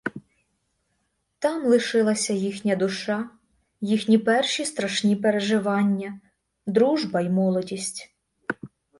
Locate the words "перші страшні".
4.17-5.15